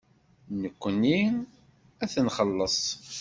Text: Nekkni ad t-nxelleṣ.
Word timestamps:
Nekkni 0.61 1.19
ad 2.03 2.09
t-nxelleṣ. 2.13 2.79